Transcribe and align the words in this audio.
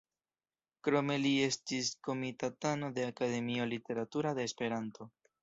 Krome 0.87 1.17
li 1.25 1.33
estas 1.47 1.91
komitatano 2.07 2.91
de 2.97 3.07
Akademio 3.11 3.69
Literatura 3.75 4.35
de 4.41 4.49
Esperanto. 4.53 5.11